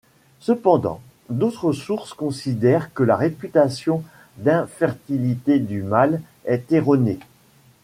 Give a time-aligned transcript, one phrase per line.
[0.39, 0.99] Cependant,
[1.29, 4.03] d'autres sources considèrent que la réputation
[4.37, 7.19] d'infertilité du mâle est erronée.